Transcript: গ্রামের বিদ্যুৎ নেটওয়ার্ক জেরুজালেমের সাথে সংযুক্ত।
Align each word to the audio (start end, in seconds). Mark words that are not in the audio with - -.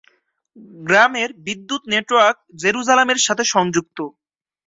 গ্রামের 0.81 1.29
বিদ্যুৎ 1.45 1.81
নেটওয়ার্ক 1.91 2.37
জেরুজালেমের 2.61 3.19
সাথে 3.27 3.43
সংযুক্ত। 3.53 3.97